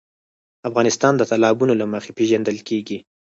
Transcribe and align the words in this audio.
افغانستان 0.69 1.13
د 1.17 1.21
تالابونه 1.31 1.73
له 1.81 1.85
مخې 1.93 2.11
پېژندل 2.17 2.57
کېږي. 2.69 2.97